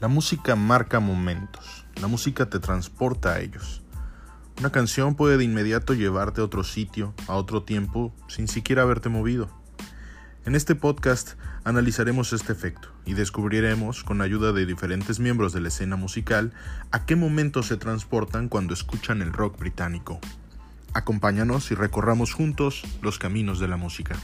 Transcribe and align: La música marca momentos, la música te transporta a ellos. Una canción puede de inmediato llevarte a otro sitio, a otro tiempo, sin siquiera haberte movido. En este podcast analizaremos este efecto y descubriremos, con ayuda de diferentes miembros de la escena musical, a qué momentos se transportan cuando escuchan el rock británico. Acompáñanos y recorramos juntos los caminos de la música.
La 0.00 0.08
música 0.08 0.56
marca 0.56 0.98
momentos, 0.98 1.84
la 2.00 2.06
música 2.06 2.48
te 2.48 2.58
transporta 2.58 3.34
a 3.34 3.40
ellos. 3.40 3.82
Una 4.58 4.72
canción 4.72 5.14
puede 5.14 5.36
de 5.36 5.44
inmediato 5.44 5.92
llevarte 5.92 6.40
a 6.40 6.44
otro 6.44 6.64
sitio, 6.64 7.12
a 7.28 7.34
otro 7.34 7.64
tiempo, 7.64 8.10
sin 8.26 8.48
siquiera 8.48 8.80
haberte 8.80 9.10
movido. 9.10 9.50
En 10.46 10.54
este 10.54 10.74
podcast 10.74 11.34
analizaremos 11.64 12.32
este 12.32 12.50
efecto 12.50 12.88
y 13.04 13.12
descubriremos, 13.12 14.02
con 14.02 14.22
ayuda 14.22 14.54
de 14.54 14.64
diferentes 14.64 15.20
miembros 15.20 15.52
de 15.52 15.60
la 15.60 15.68
escena 15.68 15.96
musical, 15.96 16.54
a 16.92 17.04
qué 17.04 17.14
momentos 17.14 17.66
se 17.66 17.76
transportan 17.76 18.48
cuando 18.48 18.72
escuchan 18.72 19.20
el 19.20 19.34
rock 19.34 19.58
británico. 19.58 20.18
Acompáñanos 20.94 21.70
y 21.72 21.74
recorramos 21.74 22.32
juntos 22.32 22.84
los 23.02 23.18
caminos 23.18 23.60
de 23.60 23.68
la 23.68 23.76
música. 23.76 24.16